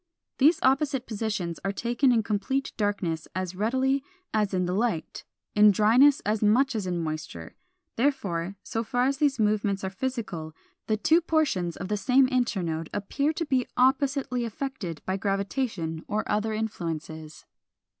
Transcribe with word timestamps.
These 0.39 0.57
opposite 0.63 1.05
positions 1.05 1.59
are 1.63 1.71
taken 1.71 2.11
in 2.11 2.23
complete 2.23 2.73
darkness 2.75 3.27
as 3.35 3.53
readily 3.53 4.03
as 4.33 4.51
in 4.51 4.65
the 4.65 4.73
light, 4.73 5.25
in 5.53 5.69
dryness 5.69 6.21
as 6.21 6.41
much 6.41 6.73
as 6.75 6.87
in 6.87 6.97
moisture: 7.03 7.53
therefore, 7.97 8.55
so 8.63 8.83
far 8.83 9.05
as 9.05 9.17
these 9.19 9.37
movements 9.39 9.83
are 9.83 9.91
physical, 9.91 10.55
the 10.87 10.97
two 10.97 11.21
portions 11.21 11.77
of 11.77 11.87
the 11.87 11.97
same 11.97 12.27
internode 12.29 12.89
appear 12.91 13.31
to 13.33 13.45
be 13.45 13.67
oppositely 13.77 14.43
affected 14.43 15.03
by 15.05 15.17
gravitation 15.17 16.03
or 16.07 16.23
other 16.25 16.51
influences. 16.51 17.45